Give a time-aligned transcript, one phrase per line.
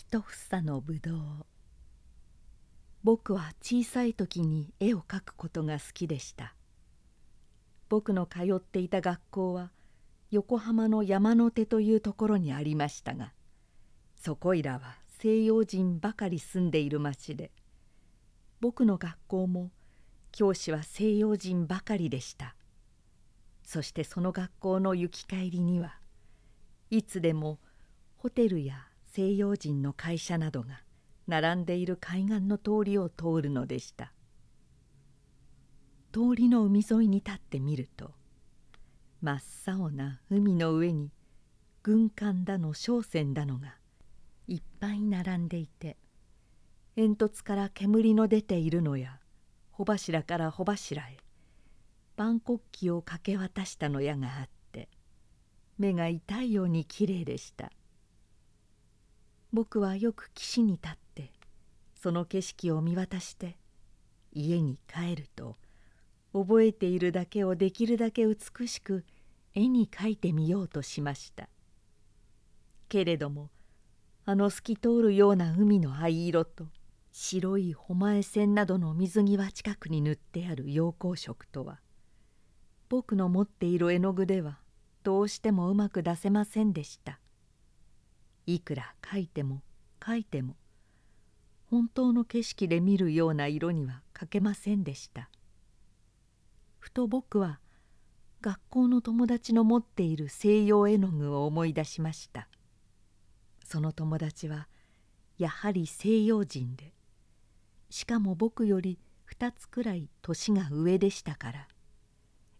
[0.00, 1.20] 一房のぶどう。
[3.02, 6.54] 僕は小さい時に絵を描くことが好きでした。
[7.88, 9.72] 僕の通っていた学校は
[10.30, 13.32] 横浜の山の手というところにありましたが
[14.14, 17.50] そこいらは西洋人ばかり住んでいる町で
[18.60, 19.72] 僕の学校も
[20.30, 22.54] 教師は西洋人ばかりでした。
[23.64, 25.98] そしてその学校の行き帰りには
[26.88, 27.58] いつでも
[28.18, 28.86] ホテルや
[29.18, 30.80] 西洋人の会社などが
[31.26, 34.12] 並んでいる海岸の通りを通るのでした。
[36.12, 38.12] 通りの海沿いに立ってみると
[39.20, 41.10] 真っ青な海の上に
[41.82, 43.74] 軍艦だの商船だのが
[44.46, 45.96] いっぱい並んでいて
[46.94, 49.18] 煙突から煙の出ているのや
[49.72, 51.16] 帆柱から帆柱へ
[52.16, 54.88] 万国旗をかけ渡したのやがあって
[55.76, 57.72] 目が痛いようにきれいでした。
[59.52, 61.32] 僕はよく岸に立って
[61.94, 63.56] その景色を見渡して
[64.32, 65.56] 家に帰ると
[66.32, 69.04] 覚えているだけをできるだけ美しく
[69.54, 71.48] 絵に描いてみようとしました。
[72.88, 73.50] けれども
[74.24, 76.66] あの透き通るような海の藍色と
[77.10, 81.80] 白い誉え線などの水際近くに塗ってある陽光色とは
[82.88, 84.58] 僕の持っている絵の具では
[85.02, 87.18] どうしてもうまく出せませんでした。
[88.54, 89.60] いくら描いても
[90.00, 90.56] 描いても
[91.66, 95.28] 本当の景色で見るような色には描けませんでした。
[96.78, 97.60] ふと僕は
[98.40, 102.48] 学校の友達の持っている西洋絵の具を思い出しました。
[103.66, 104.66] その友達は
[105.36, 106.94] やはり西洋人で
[107.90, 108.98] しかも僕より
[109.30, 111.68] 2つくらい年が上でしたから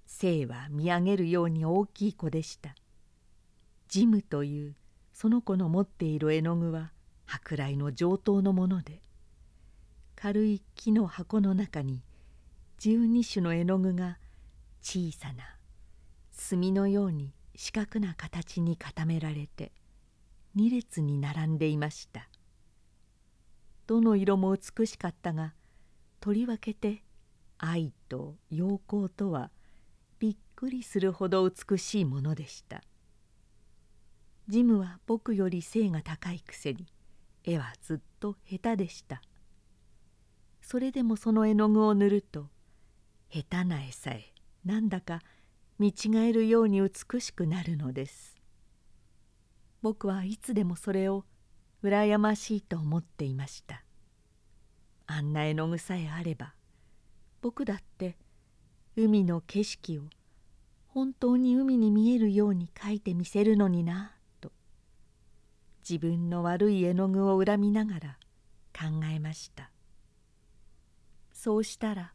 [0.04, 2.74] 性は見上げるように大きい子でした。
[3.88, 4.74] ジムという
[5.20, 6.92] その子の持っている絵の具は
[7.26, 9.02] 舶来の上等のもので
[10.14, 12.04] 軽い木の箱の中に
[12.78, 14.18] 12種の絵の具が
[14.80, 15.56] 小さな
[16.30, 19.72] 墨のように四角な形に固められて
[20.56, 22.28] 2列に並んでいました。
[23.88, 25.52] どの色も美しかったが
[26.20, 27.02] とりわけて
[27.58, 29.50] 愛と陽光とは
[30.20, 32.84] びっくりするほど美しいものでした。
[34.48, 36.86] ジムは僕より背が高いくせに
[37.44, 39.20] 絵はずっと下手でした。
[40.62, 42.46] それでもその絵の具を塗ると
[43.30, 44.32] 下手な絵さえ
[44.64, 45.20] なんだか
[45.78, 48.36] 見違えるように美しくなるのです。
[49.82, 51.24] 僕はいつでもそれを
[51.84, 53.84] 羨ましいと思っていました。
[55.06, 56.54] あんな絵の具さえあれば
[57.42, 58.16] 僕だって
[58.96, 60.02] 海の景色を
[60.88, 64.17] 本当に海に見えるように描いてみせるのにな。
[65.88, 68.18] 自分の悪い絵の具を恨みながら
[68.72, 69.70] 考えました。
[71.32, 72.12] そうしたら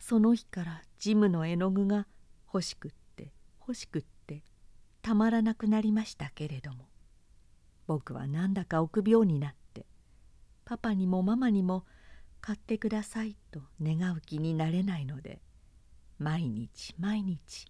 [0.00, 2.06] その日からジムの絵の具が
[2.46, 3.30] 欲しくって
[3.60, 4.42] 欲しくって
[5.02, 6.88] たまらなくなりましたけれども
[7.86, 9.84] 僕はなんだか臆病になって
[10.64, 11.84] パパにもママにも
[12.40, 15.42] 買ってくださいと願う気になれないので
[16.18, 17.66] 毎日毎日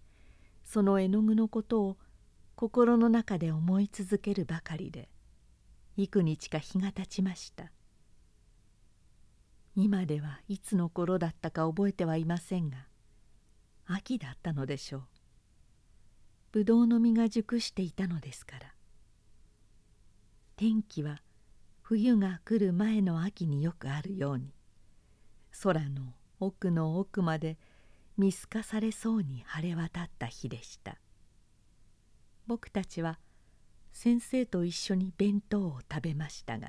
[0.63, 1.97] その絵の具のことを
[2.55, 5.09] 心の中で思い続けるばかりで
[5.99, 7.71] 幾日か日が経ちました。
[9.75, 12.87] 今ではいつの頃だったか覚えてはいませんが
[13.85, 15.03] 秋だったのでしょう。
[16.51, 18.73] ぶどうの実が熟していたのですから。
[20.55, 21.23] 天気は
[21.81, 24.53] 冬が来る前の秋によくあるように
[25.63, 27.57] 空の奥の奥まで
[28.17, 30.99] 見透かされそうに晴れ渡った日でした。
[32.45, 33.19] 僕たちは
[33.99, 36.67] 先生と一緒に弁当を食べましたが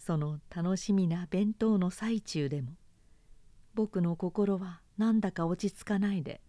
[0.00, 2.76] その楽しみな弁当の最中でも
[3.74, 6.40] 僕の心はなんだか落ち着かないで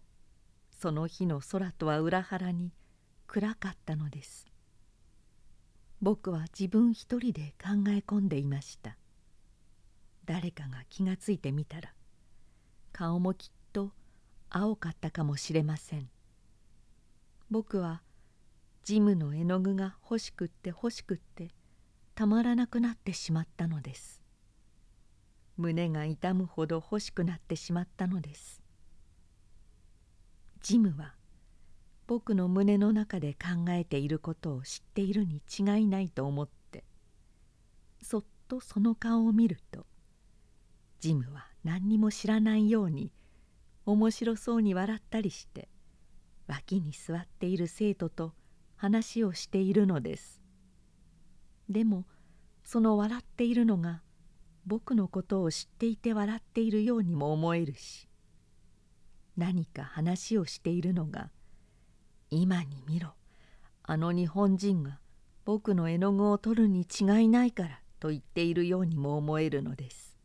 [0.70, 2.70] その日の空とは裏腹に
[3.26, 4.46] 暗かったのです。
[6.00, 8.96] 僕は自分一人で考え込んでいました。
[10.26, 11.92] 誰かが気がついてみたら
[12.92, 13.90] 顔もきっと
[14.48, 16.08] 青かったかもしれません。
[17.50, 18.02] 僕は
[18.86, 21.48] ジムの絵の具が欲しくって欲しくって
[22.14, 24.22] たまらなくなってしまったのです。
[25.56, 28.62] 胸が痛むほど欲しくなってしまったのです。
[30.62, 31.16] ジムは
[32.06, 36.84] 僕の胸の中で考えていることを知っているに違いないと思って
[38.00, 39.84] そっとその顔を見ると
[41.00, 43.12] ジムは何にも知らないように
[43.84, 45.68] 面白そうに笑ったりして
[46.46, 48.32] 脇に座っている生徒と
[48.76, 50.40] 話をしているのです
[51.68, 52.04] でも
[52.64, 54.02] その笑っているのが
[54.66, 58.08] 僕のことを知っていて笑っているようにも思えるし
[59.36, 61.30] 何か話をしているのが
[62.30, 63.14] 「今に見ろ
[63.82, 64.98] あの日本人が
[65.44, 70.18] 僕の絵の具を取るに違いないから」と言っているようにも思えるのです。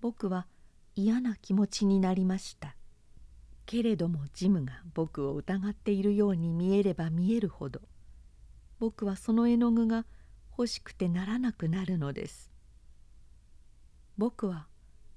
[0.00, 0.46] 僕は
[0.94, 2.76] 嫌な気持ちになりました
[3.66, 7.80] けれどもジムが僕を疑っているように見えれば見えるほど
[8.78, 10.04] 僕はその絵の具が
[10.56, 12.52] 欲しくてならなくなるのです。
[14.16, 14.68] 僕は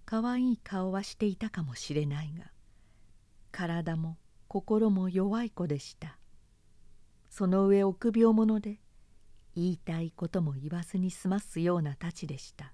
[0.06, 2.46] 可愛い顔はしていたかもしれないが
[3.52, 4.18] 体も
[4.48, 6.18] 心も弱い子でした。
[7.30, 8.80] その上臆病者で
[9.56, 12.74] 言いたいことも言わずに済ますようなたちでした。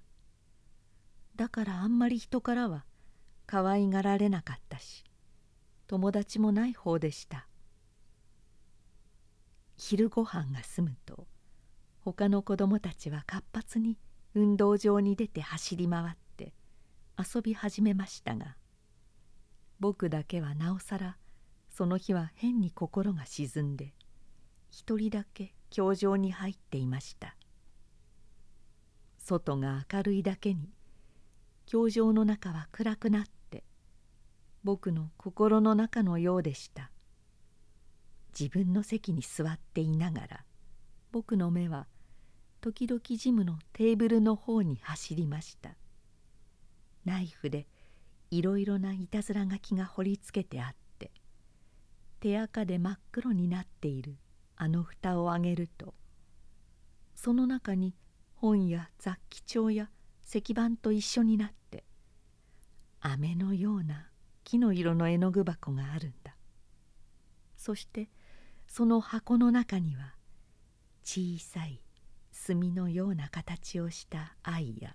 [1.36, 2.84] だからあんまり人からは
[3.46, 5.04] 可愛がられなかったし
[5.86, 7.46] 友達もない方でした。
[9.76, 11.26] 昼ごはんが済むと
[12.00, 13.98] 他の子供たちは活発に
[14.34, 16.52] 運動場に出て走り回って
[17.18, 18.56] 遊び始めましたが
[19.80, 21.16] 僕だけはなおさら
[21.70, 23.94] その日は変に心が沈んで
[24.70, 27.36] 一人だけ教場に入っていました。
[29.18, 30.72] 外が明るいだけに
[31.66, 33.43] 教場の中は暗くなって
[34.64, 36.90] 僕の心の中のようでした。
[38.38, 40.44] 自分の席に座っていながら
[41.12, 41.86] 僕の目は
[42.60, 45.76] 時々ジムのテーブルの方に走りました。
[47.04, 47.68] ナイフで
[48.30, 51.12] いろいろないたずら書きが彫りつけてあって
[52.20, 54.16] 手垢で真っ黒になっている
[54.56, 55.94] あの蓋を開げると
[57.14, 57.94] その中に
[58.34, 59.90] 本や雑記帳や
[60.26, 61.84] 石板と一緒になって
[63.00, 64.08] 飴のような
[64.44, 66.36] 木の色の絵の具箱があるんだ。
[67.56, 68.10] そして
[68.66, 70.14] その箱の中には
[71.02, 71.80] 小さい
[72.30, 74.94] 墨のような形をした愛や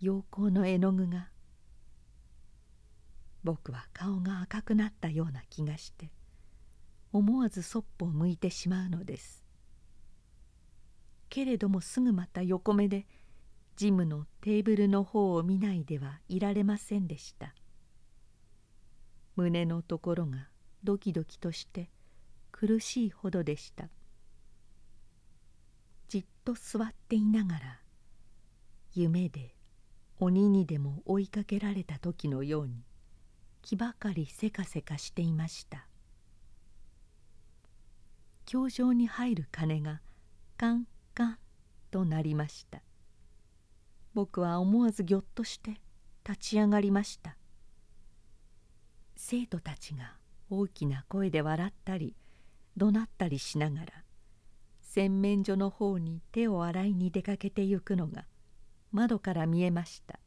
[0.00, 1.28] 陽光の絵の具が
[3.44, 6.10] 僕は顔が赤くなったような気がして
[7.12, 9.44] 思わずそっぽを向いてしまうのです。
[11.28, 13.06] けれどもすぐまた横目で
[13.76, 17.54] ジムのテーブルの方を見ないではいられませんでした。
[19.36, 20.48] 胸のところが
[20.84, 21.90] ドキドキとして
[22.50, 23.88] 苦しいほどでした。
[26.08, 27.80] じっと座っていながら
[28.92, 29.54] 夢で
[30.18, 32.84] 鬼にでも追いかけられた時のように
[33.62, 35.86] 気ばかりせかせかしていました。
[38.44, 40.02] 教場に入る鐘が
[40.58, 41.38] カンカン
[41.90, 42.82] となりました。
[44.14, 45.80] 僕は思わずぎょっとして
[46.28, 47.36] 立ち上がりました。
[49.16, 50.16] 生徒たちが
[50.50, 52.14] 大きな声で笑ったり
[52.76, 53.86] 怒鳴ったりしながら
[54.80, 58.26] 洗面所の方に手を洗いに出かけてゆくのが
[58.92, 60.18] 窓から見えました。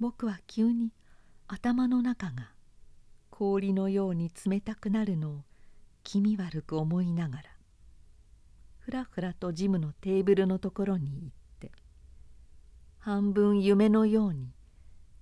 [0.00, 0.92] 僕は急に
[1.46, 2.52] 頭の中が
[3.28, 5.44] 氷のように冷たくなるのを
[6.04, 7.42] 気味悪く思いながら
[8.78, 11.30] ふらふらとジムのテーブルのところに行っ
[11.60, 11.70] て
[12.98, 14.54] 半分夢のように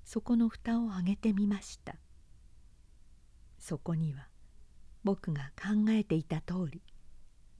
[0.08, 1.96] そこの蓋を上げてみました。
[3.58, 4.26] そこには
[5.04, 6.80] 僕が考えていた通り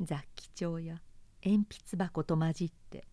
[0.00, 1.03] 雑記帳や
[1.45, 3.07] 鉛筆箱と混じって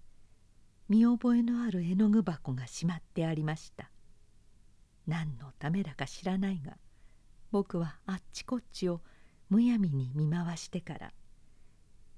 [0.87, 3.91] 見覚えのある絵の具箱がしまってありました。
[5.05, 6.77] 何のためだか知らないが
[7.51, 9.01] 僕はあっちこっちを
[9.49, 11.11] むやみに見回してから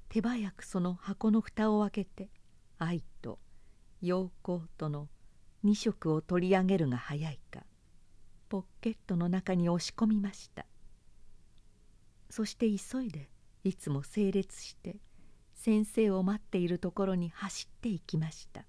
[0.10, 2.30] 手早くその箱の蓋を開けて
[2.78, 3.40] 愛と
[4.02, 5.10] 陽光との
[5.68, 7.66] 2色を取り上げるが早いか
[8.48, 10.66] ポッケットの中に押し込みました。
[12.30, 13.30] そして急いで
[13.66, 14.96] いつも整列して
[15.54, 18.64] 先生を待っているところに走っていきました。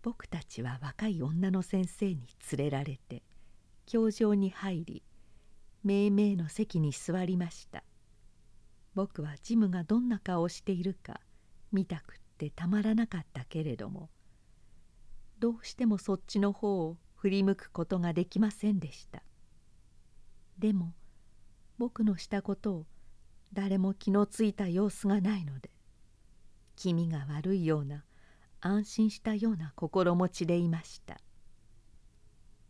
[0.00, 3.22] 僕たちは若い女の先生に連れられて
[3.84, 5.02] 教場に入り
[5.84, 7.84] めいめいの席に座りました。
[8.94, 11.20] 僕はジムがどんな顔をしているか
[11.70, 14.10] 見たくってたまらなかったけれども
[15.40, 19.22] どうしてもそっちの方を振り向くことができませんでした。
[20.58, 20.94] でも
[21.78, 22.86] 僕のしたことを
[23.52, 25.70] 誰も気のついた様子がないので
[26.74, 28.04] 気味が悪いような
[28.60, 31.18] 安心したような心持ちでいました。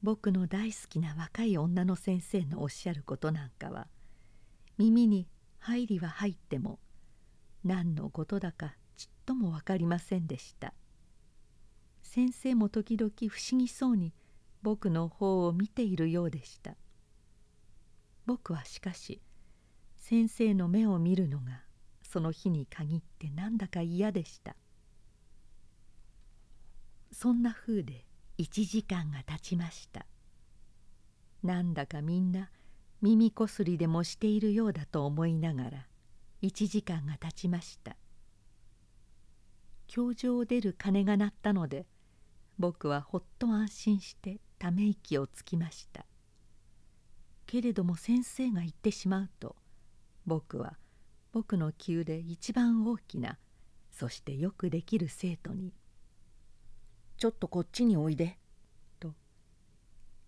[0.03, 3.89] 僕の大好きな若い女の先生のおっしゃることなんかは
[4.79, 5.27] 耳に
[5.59, 6.79] 入りは入っても
[7.65, 8.77] 何のことだか
[9.27, 10.73] とも分かりませんでした。
[12.03, 14.15] 先生も時々不思議そうに
[14.63, 16.77] 僕の方を見ているようでした。
[18.25, 19.21] 僕はしかし
[19.97, 21.63] 先生の目を見るのが
[22.03, 24.57] その日に限ってなんだか嫌でした。
[27.13, 28.05] そんな風で
[28.39, 30.07] 1時間が経ちました。
[31.43, 32.51] なんだかみんな
[33.03, 35.87] 耳こすりでもしているようだと思いながら
[36.43, 37.97] 1時間が経ちました。
[39.87, 41.87] 教場を出る鐘が鳴ったので
[42.59, 46.07] 僕はほっと安心してため息をつきました。
[47.47, 49.55] けれども先生が言ってしまうと
[50.27, 50.77] 僕は
[51.33, 53.39] 僕の級で一番大きな
[53.91, 55.73] そしてよくできる生徒に
[57.19, 58.39] 「ちょっとこっちにおいで」
[58.99, 59.15] と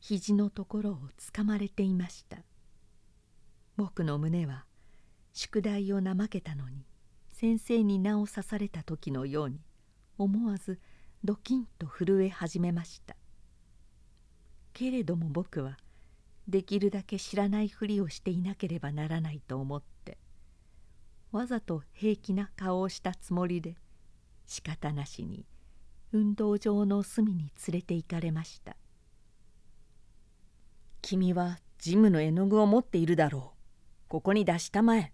[0.01, 2.39] 肘のところをつかまれていました。
[3.77, 4.67] 僕の胸は
[5.33, 6.85] 宿題を怠けたのに
[7.41, 9.61] 先生に名を刺された時のように
[10.19, 10.81] 思わず
[11.23, 13.15] ドキンと震え始めました。
[14.73, 15.77] けれども僕は
[16.49, 20.19] できるだけ知らないふりをしていなければならないと思って
[21.31, 23.77] わざと平気な顔をしたつもりで
[24.45, 25.47] 仕方なしに
[26.11, 28.77] 運動場の隅に連れて行かれました
[31.03, 33.59] 「君はジムの絵の具を持っているだろう。
[34.09, 35.13] ここに出したまえ」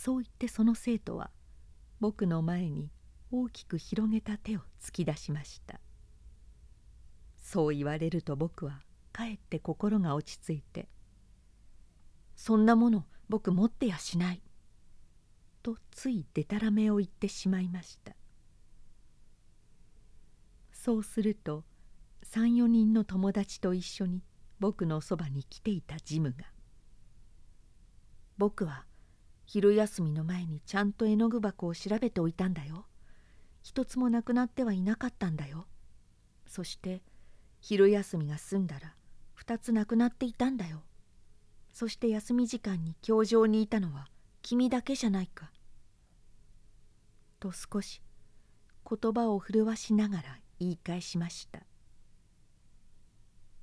[0.00, 1.32] そう言ってその生徒は
[1.98, 2.92] 僕の前に
[3.32, 5.80] 大きく広げた手を突き出しました。
[7.36, 8.80] そう言われると僕は
[9.12, 10.88] かえって心が落ち着いて
[12.36, 14.42] 「そんなもの僕持ってやしない」
[15.64, 18.14] とついでたらめを言ってしまいました。
[20.70, 21.64] そうすると
[22.22, 24.22] 34人の友達と一緒に
[24.60, 26.46] 僕のそばに来ていたジムが
[28.38, 28.86] 「僕は
[29.48, 32.84] 昼休みの前にちゃんと絵の具箱を調べておいたんだよ。
[33.62, 35.66] 一つもなくなってはいなかったんだよ。
[36.46, 37.00] そして
[37.58, 38.94] 昼休みが済んだら
[39.42, 40.82] 2つなくなっていたんだよ。
[41.72, 44.08] そして休み時間に教場にいたのは
[44.42, 45.50] 君だけじゃないか」
[47.40, 48.02] と少し
[48.86, 51.62] 言葉を震わしながら言い返しました。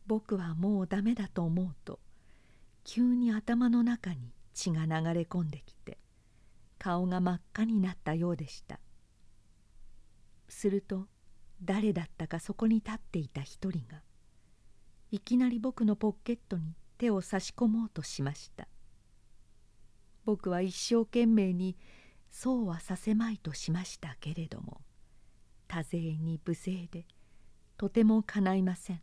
[0.08, 2.00] 僕はもうダメだと思うと
[2.84, 6.00] 急に頭の中に血が流れ込んできて
[6.80, 8.80] 顔が真っ赤になったようでした。
[10.48, 11.08] すると
[11.62, 14.02] 誰だったかそこに立っていた一人が
[15.12, 18.68] いきなり僕のポケットに手を差し込もうとしました。
[20.26, 21.78] 僕は一生懸命に
[22.32, 24.82] そうはさせまいとしましたけれども
[25.68, 27.06] 多勢に無勢で
[27.78, 29.02] とてもかないません。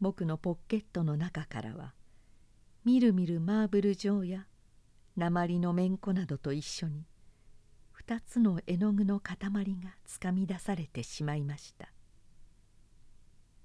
[0.00, 1.94] 僕のポケットの中からは
[2.84, 4.46] みるみるマーブル状や
[5.16, 7.06] 鉛のめんこなどと一緒に
[7.92, 11.88] 二つの絵の具の塊がつかみ出されてしまいました。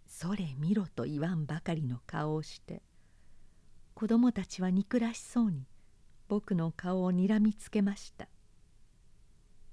[0.07, 2.81] それ見ろと言わんばかりの顔をして
[3.93, 5.67] 子供たちは憎らしそうに
[6.29, 8.29] 僕の顔をにらみつけました。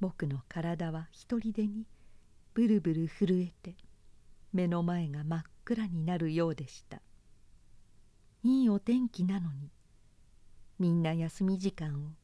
[0.00, 1.86] 僕の体は一人でに
[2.52, 3.76] ブルブル震えて
[4.52, 7.00] 目の前が真っ暗になるようでした。
[8.48, 9.72] いいお天気なのに。
[10.78, 12.14] みんな休み時間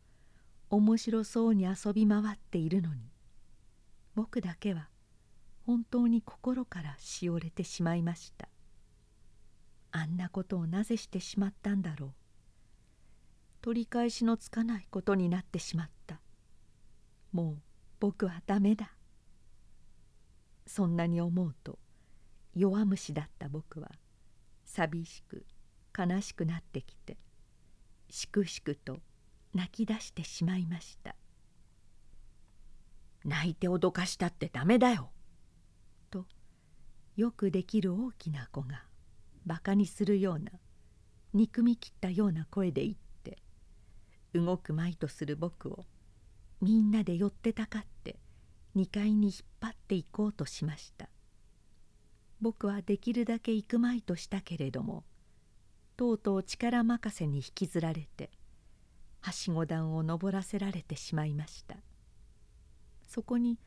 [0.71, 3.11] を面白そうに遊び回っているのに。
[4.15, 4.89] 僕だけは
[5.67, 8.49] 本当に心からしおれてしまいました。
[9.91, 12.13] あんなことをなぜしてしまったんだろう。
[13.61, 16.21] 取り返しのつかないことになってしまった。
[17.33, 17.63] もう
[17.99, 18.93] 僕はダメだ。
[20.69, 21.81] そんなに思うと
[22.55, 23.91] 弱虫だった僕は
[24.65, 25.45] 寂しく
[25.97, 27.17] 悲しくなってきて
[28.09, 29.01] しくしくと
[29.55, 31.15] 泣き出してしまいました。
[33.25, 35.11] 泣いて脅かしたってダメだよ。
[36.11, 36.27] と
[37.17, 38.85] よくできる大きな子が
[39.47, 40.51] バカにするような
[41.33, 43.39] 憎みきったような声で言って
[44.35, 45.85] 動くまいとする僕を
[46.61, 48.19] みんなで寄ってたかって
[48.77, 51.09] 2階に引っ張っていこうとしました。
[52.41, 55.05] 僕はできるだけ行くまいとしたけれども
[55.97, 58.31] とうとう力任せに引きずられて
[59.21, 61.77] はしご段を登らせられてしまいました。
[63.07, 63.59] そこに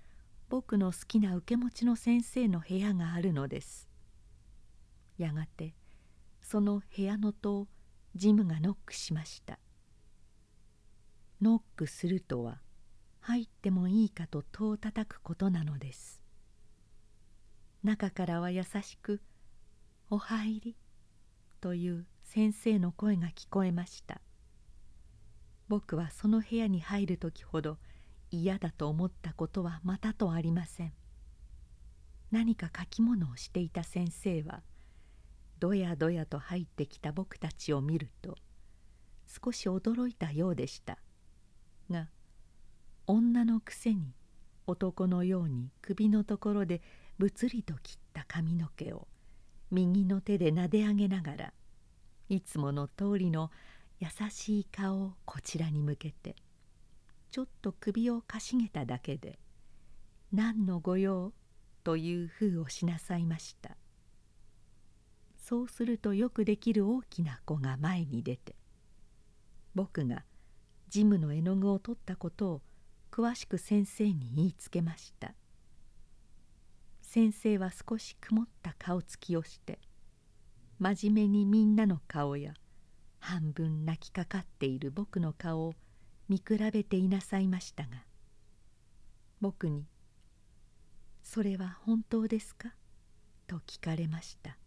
[0.50, 3.88] 僕の好きな受け持ちの先生の部屋があるのです。
[5.17, 5.74] やがて
[6.41, 7.67] その部屋の戸を
[8.15, 9.60] ジムがノックしました。
[11.41, 12.60] ノックするとは
[13.22, 16.22] 入ってもいいかと戸を叩くことなのです。
[17.84, 19.22] 中からは優しく
[20.10, 20.75] 「お入り」
[21.62, 24.19] という先生の声が聞こえました。
[25.69, 27.77] 僕はその部屋に入る時ほど
[28.29, 30.91] 嫌だと思ったことはまたとありません。
[32.31, 34.63] 何か書き物をしていた先生は
[35.61, 38.35] どやどやと入ってきた僕たちを見ると
[39.25, 40.97] 少し驚いたようでした
[41.89, 42.09] が
[43.07, 44.13] 女のくせに
[44.67, 46.81] 男のように首のところで
[47.17, 49.07] ぶつりと切った髪の毛を
[49.71, 51.53] 右の手でなで上げながら
[52.29, 53.51] いつもの通りの
[54.00, 56.36] 優しい顔をこちらに向けて
[57.32, 59.39] ちょっと首をかしげただけで
[60.32, 61.34] 「何の御用?」
[61.84, 63.77] という風をしなさいました
[65.38, 68.55] そうするとよくできる大きな子が前に出て
[69.75, 70.25] 僕が
[70.89, 72.62] ジムの絵の具を取ったことを
[73.12, 75.36] 詳しく先生に言いつけました
[77.01, 79.79] 先生は少し曇った顔つきをして
[80.79, 82.53] 真面目にみんなの顔や
[83.20, 85.74] 半分泣きかかっている僕の顔を
[86.27, 88.05] 見比べていなさいましたが
[89.39, 89.86] 僕に
[91.24, 92.75] 「それは本当ですか?」
[93.48, 94.58] と聞かれました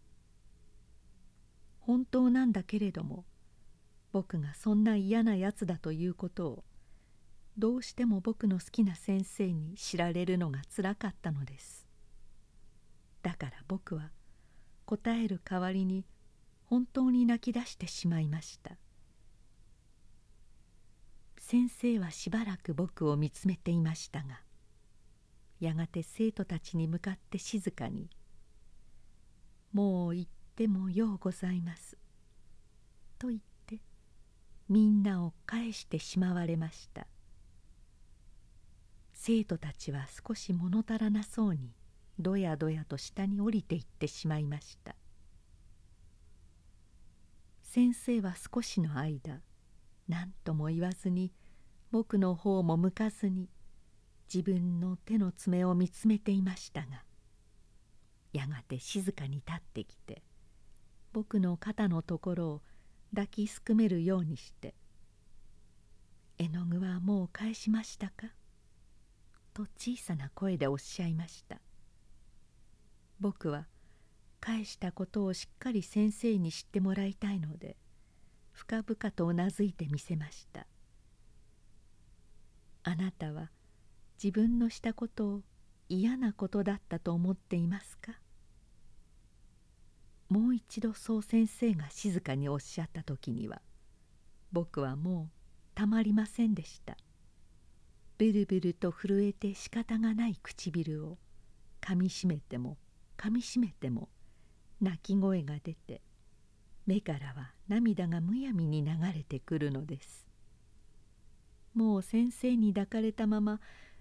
[1.79, 3.25] 本当なんだけれども
[4.11, 6.65] 僕がそんな嫌なやつだということを
[7.57, 11.87] どうしても僕の好きな先生に知られるのがつらかったのです
[13.21, 14.11] だから僕は
[14.89, 16.03] 答える代わりに
[16.65, 18.71] 本当に泣き出してしまいました。
[21.37, 24.41] 先生はしばらく僕を見つめていましたが
[25.59, 28.09] やがて生徒たちに向かって静かに
[29.73, 31.95] 「もう行ってもようございます」
[33.17, 33.81] と言って
[34.69, 37.05] みんなを返してしまわれました
[39.13, 41.73] 「生徒たちは少し物足らなそうに
[42.19, 44.95] どやどやと下に降りていってしまいました
[47.61, 49.41] 先生は少しの間
[50.07, 51.31] 何とも言わずに
[51.91, 53.49] 僕の方も向かずに
[54.31, 57.03] 自分の手の爪を見つめていましたが
[58.33, 60.21] やがて静かに立ってきて
[61.13, 62.61] 僕の肩のところを
[63.11, 64.75] 抱きすくめるようにして
[66.37, 68.27] 「絵の具はもう返しましたか?」
[69.53, 71.59] と小さな声でおっしゃいました
[73.19, 73.67] 僕は
[74.39, 77.75] 返したことをしっかり先生に知ってもらいたいので
[78.51, 80.67] 深々とうなずいてみせました。
[82.83, 83.51] あなたは
[84.21, 85.41] 自分のしたことを
[85.89, 88.13] 嫌なことだったと思っていますか？
[90.29, 93.61] もう一度そう先生が静かにおっしゃった時には
[94.51, 95.35] 僕はもう
[95.75, 96.97] たまりませんでした。
[98.17, 101.17] ブルブルと震えて仕方がない唇を
[101.79, 102.77] かみしめても
[103.19, 104.07] かみしめても
[104.79, 106.01] 泣き声が出て
[106.85, 110.25] 目からは涙がむやみに流れてくるのです。
[111.75, 113.59] もう先生に抱かれたまま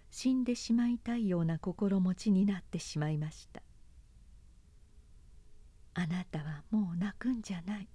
[0.08, 3.60] 死んでしまいたいような心持ちになってしまいました。
[5.94, 7.88] あなたはもう泣くんじゃない。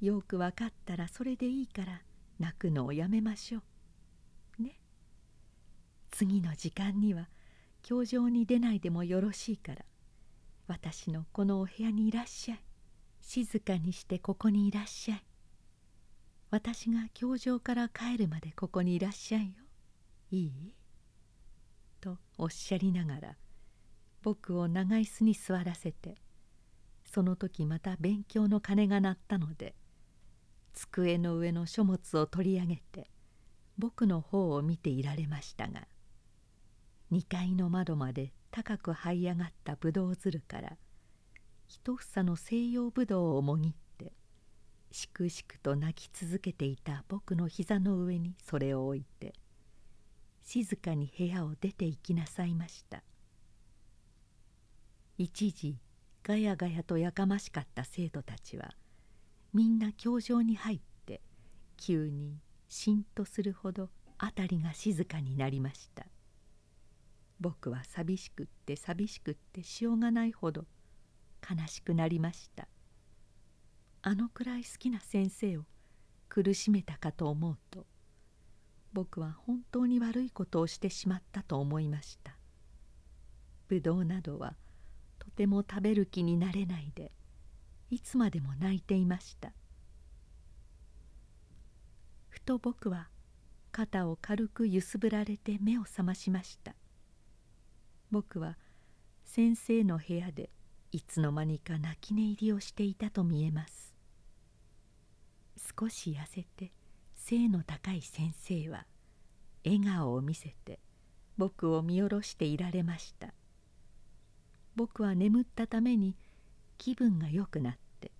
[0.00, 2.00] よく分かったらそれでいいから
[2.38, 3.58] 泣くのをやめましょ
[4.60, 4.62] う。
[4.62, 4.78] ね。
[6.12, 7.28] 次の時間には
[7.82, 9.84] 教場に出ないでもよろしいから。
[10.66, 12.64] 私のこのお部屋にいらっしゃい。
[13.20, 15.24] 静かにしてここにいらっしゃい。
[16.50, 19.64] 私が教場から帰るまでここにいらっしゃいよ。
[20.30, 20.74] いい?」
[22.00, 23.36] とおっしゃりながら
[24.22, 26.16] 僕を長椅子に座らせて
[27.04, 29.74] その時また勉強の鐘が鳴ったので
[30.72, 33.10] 机の上の書物を取り上げて
[33.78, 35.86] 僕の方を見ていられましたが
[37.12, 40.76] 2階の窓まで高く這い上がったぶどうづるから
[41.66, 44.12] 一房の西洋ぶどうをもぎって
[44.90, 49.32] しくしくと泣き続けていた僕の膝の上にそれを置いて
[50.42, 53.02] 静かに部屋を出て行きなさいました。
[55.16, 55.78] 一時
[56.22, 58.74] ガヤガヤとやかましかった生徒たちは
[59.54, 61.22] みんな教場に入って
[61.78, 62.36] 急に
[62.68, 63.88] しんとするほど
[64.18, 66.11] 辺りが静かになりました。
[67.42, 70.64] 僕は寂しくって寂しくってしようがないほど
[71.42, 72.68] 悲しくなりました。
[74.02, 75.64] あのくらい好きな先生を
[76.28, 77.84] 苦しめたかと思うと
[78.92, 82.36] 僕は本当に悪いことをしてしまったと思いました。
[83.68, 84.54] ぶどうなどは
[85.18, 87.10] とても食べる気になれないで
[87.90, 89.52] いつまでも泣いていました。
[92.28, 93.08] ふと僕は
[93.72, 96.74] 肩を軽く揺すぶられて目を覚ましました。
[98.12, 98.58] 僕は
[99.24, 100.50] 先生の部屋で
[100.92, 103.94] いつの間にか泣き寝入りをしていたと見えます。
[105.80, 106.72] 少し痩せて
[107.14, 108.84] 背の高い先生は
[109.64, 110.78] 笑顔を見せて
[111.38, 113.32] 僕を見下ろしていられました。
[114.76, 116.14] 僕は眠ったために
[116.76, 118.12] 気分が良くなって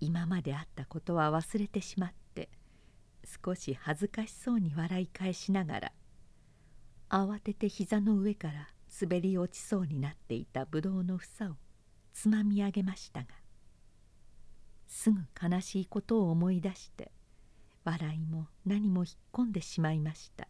[0.00, 2.48] 今まであったことは忘れてしまって
[3.44, 5.92] 少し恥ずかしそうに笑い返しながら
[7.08, 8.68] 慌てて膝の上から
[9.00, 11.56] 滑り落ちそうになっていたぶどうの房を
[12.12, 13.26] つまみ上げましたが
[14.86, 17.10] すぐ悲しいことを思い出して
[17.84, 20.46] 笑いも何も引っ込んでしまいました。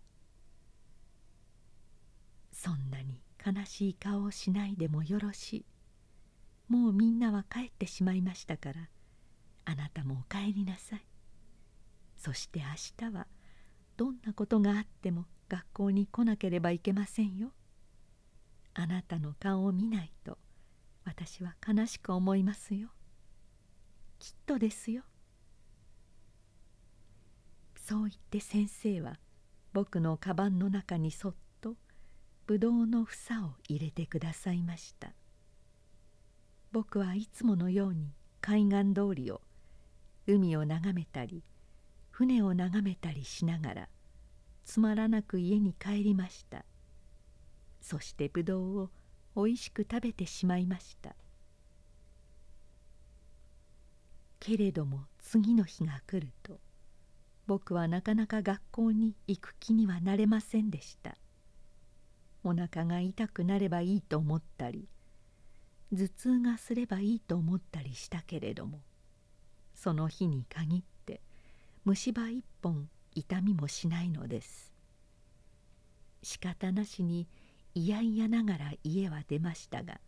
[2.50, 5.64] そんなに悲しい顔をしないでもよろしい。
[6.68, 8.88] もうみんなは帰ってしまいましたから
[9.64, 11.06] あなたもお帰りなさい。
[12.16, 13.26] そして明日は
[13.96, 17.52] どんなことがあっても学校に来なければいけませんよ。
[18.74, 20.38] あなたの顔を見ないと
[21.04, 22.88] 私は悲しく思いますよ。
[24.18, 25.02] きっとですよ。
[27.76, 29.18] そう言って先生は
[29.72, 31.74] 僕のカバンの中にそっと
[32.46, 35.12] ぶどうの房を入れてくださいました。
[36.70, 39.42] 僕はいつものように海岸通りを
[40.26, 41.42] 海を眺めたり
[42.10, 43.88] 船を眺めたりしながら
[44.64, 46.64] つまらなく家に帰りました。
[47.82, 48.90] そしてぶどうを
[49.34, 51.14] おいしく食べてしまいました。
[54.40, 56.58] けれども次の日が来ると
[57.46, 61.16] 僕はなかなか学校に行く気にはなれませんでした。
[62.44, 64.88] お腹が痛くなればいいと思ったり
[65.92, 68.80] 頭痛がすればいいと思ったりしたけれども
[69.74, 71.20] その日に限って
[71.84, 74.72] 虫歯一本痛みもしないのです。
[76.22, 77.28] 仕方なしに
[77.74, 80.00] いやいやながら家は出ましたが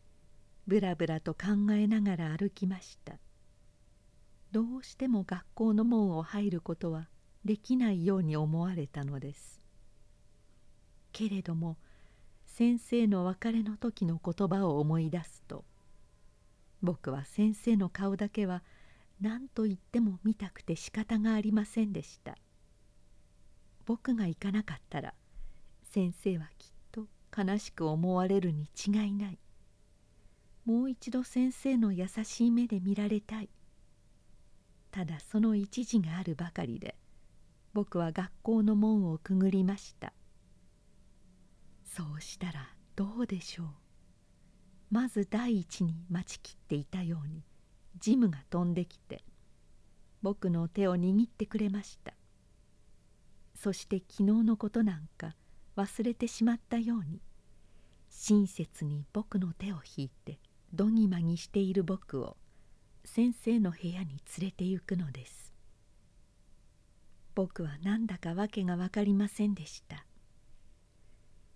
[0.66, 3.18] ぶらぶらと考えながら歩きました。
[4.52, 7.08] どうしても学校の門を入ることは
[7.44, 9.60] できないように思われたのです。
[11.12, 11.76] けれども
[12.46, 15.64] 先生の別れの時の言葉を思い出すと
[16.82, 18.62] 僕は先生の顔だけは
[19.20, 22.36] 何と言っても見たくて仕方がありませんでした。
[23.86, 25.14] 僕が行かなかったら
[25.82, 26.73] 先生はきっと
[27.36, 29.38] 悲しく思われるに違いない。
[30.64, 33.50] もう一度先生の優しい目で見られたい。
[34.90, 36.96] ただその一時があるばかりで
[37.72, 40.12] 僕は学校の門をくぐりました。
[41.84, 43.66] そうしたらどうでしょう。
[44.90, 47.42] まず第一に待ちきっていたように
[47.98, 49.24] ジムが飛んできて
[50.22, 52.14] 僕の手を握ってくれました。
[53.56, 55.34] そして昨日のことなんか
[55.76, 57.20] 忘れてしまったように
[58.16, 60.38] 親切に僕の手を引いて
[60.72, 62.36] どぎまぎしている僕を
[63.04, 65.52] 先生の部屋に連れて行くのです。
[67.34, 70.06] 僕はなんだか訳が分かりませんでした。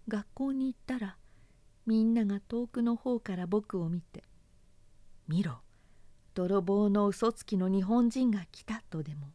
[0.09, 1.17] 学校に行ったら
[1.87, 4.25] みんなが遠くの方から僕を見て
[5.29, 5.61] 「見ろ
[6.35, 9.33] 泥棒の嘘つきの日本人が来た」とでも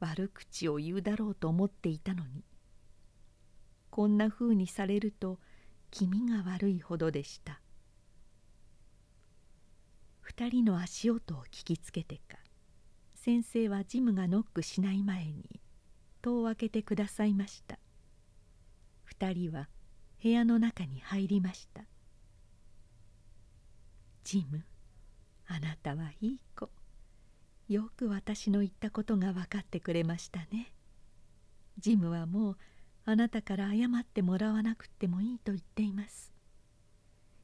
[0.00, 2.44] 悪口を言うだろうと思っていたのに
[3.90, 5.38] こんなふうにされると
[5.94, 7.60] 気味が悪いほどでした。
[10.22, 12.36] 二人の足音を聞きつけてか
[13.14, 15.60] 先生はジムがノックしない前に
[16.20, 17.78] 戸を開けてくださいました。
[19.04, 19.68] 二人は
[20.20, 21.84] 部屋の中に入りました。
[24.24, 24.64] ジム
[25.46, 26.70] あなたはいい子。
[27.68, 30.74] よく私の言ったことが分かってくれましたね。
[31.78, 32.56] ジムはもう
[33.06, 36.32] あなたから謝ってもらわなくてもいいと言っています。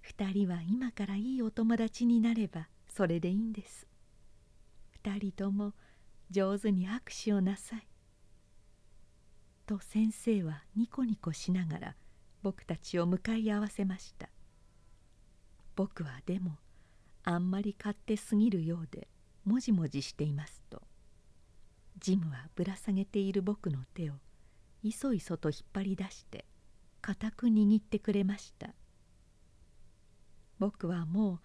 [0.00, 3.86] 二人は今からいいお友達になればそれでいいんです。
[4.90, 5.74] 二人とも
[6.30, 7.86] 上手に握手をなさい。
[9.66, 11.96] と先生はニコニコしながら
[12.42, 14.30] 僕たちを向かい合わせました。
[15.76, 16.56] 僕はでも
[17.22, 19.08] あんまり勝手すぎるようで
[19.44, 20.82] もじもじしていますと。
[21.98, 24.14] ジムはぶら下げている僕の手を
[24.82, 26.46] いそいそと引っ張り出して
[27.02, 28.74] 固く握ってくれました。
[30.58, 31.40] 僕はも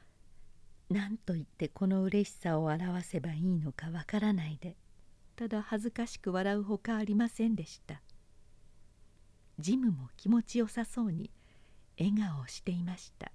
[0.90, 4.76] う何と言ってこの嬉しさを表せばいいのかわからないで
[5.36, 8.02] ただ恥ずかしく笑うほかありませんでした。
[9.58, 11.32] ジムも気持ちよさそうに
[11.98, 13.32] 笑顔をしていました。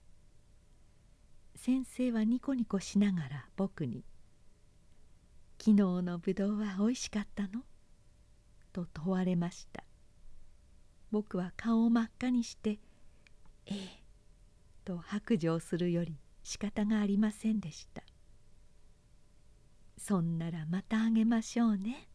[1.57, 4.05] 先生はニコニコしながら僕に
[5.61, 7.65] 「昨日のぶどうはおいしかったの?」
[8.73, 9.85] と問われました。
[11.11, 12.79] 僕は顔を真っ赤にして
[13.66, 14.03] 「ええ」
[14.85, 18.03] と白状するより仕方がありませんでした。
[19.99, 22.09] そんならまたあげましょうね。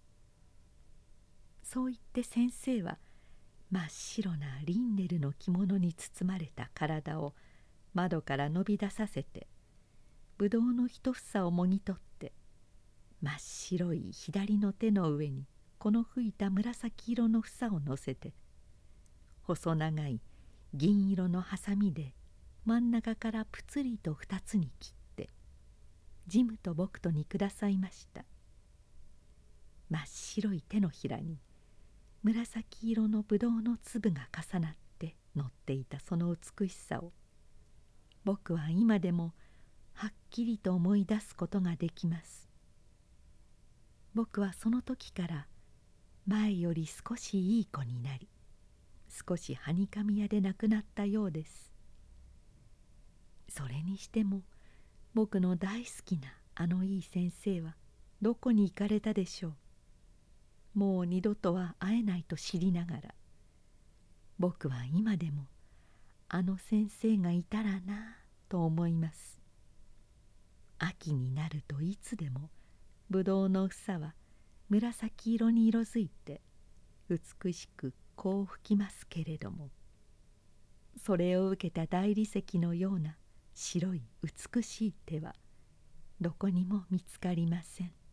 [1.61, 2.99] そう言って先生は
[3.69, 7.33] 真っ白なリンネルの着物に包まれた体を
[7.93, 9.47] 窓から伸び出させて
[10.37, 12.33] ぶどうの一房をもぎ取って
[13.21, 15.47] 真っ白い左の手の上に
[15.79, 18.33] この吹いた紫色の房をのせて
[19.47, 20.19] 細長い
[20.73, 22.15] 銀色のハサミで
[22.65, 25.29] 真ん中からぷつりと二つに切って
[26.25, 28.25] ジムと僕とにくださいました。
[29.87, 31.37] 真っ白い手のひらに
[32.23, 37.13] 紫色のぶどうの粒が重なって乗っていたその美しさを
[38.23, 39.35] 僕は今でも
[39.93, 42.49] はっきりと思い出すことができます。
[44.15, 45.47] 僕はその時から
[46.25, 48.27] 前より少しいい子になり
[49.27, 51.71] 少しはにかみ屋で亡くなったようです。
[53.47, 54.41] それにしても
[55.13, 57.75] 僕の大好きなあのいい先生は
[58.21, 60.79] どこに行かれたでしょう。
[60.79, 63.15] もう二度とは会えないと知りながら。
[64.37, 65.47] 僕は今でも
[66.27, 68.17] あの先生がいたらな
[68.49, 69.39] と思います。
[70.77, 72.49] 秋になるといつでも
[73.09, 74.13] ぶどうの房は
[74.67, 76.41] 紫色に色づいて
[77.09, 79.69] 美しくこう吹きますけれども
[80.97, 83.17] それを受けた大理石のような
[83.53, 85.35] 白い美しい手は
[86.21, 88.04] どこにも見つかりません。